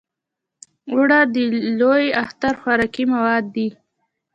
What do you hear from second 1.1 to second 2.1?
د لوی